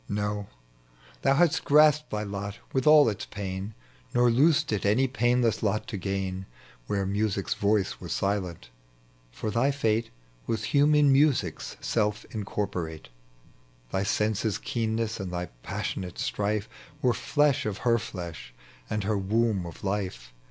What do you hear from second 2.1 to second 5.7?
lot with all its pain, Nor loosed it any painless